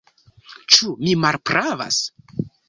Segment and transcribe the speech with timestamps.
[0.75, 2.01] Ĉu mi malpravas?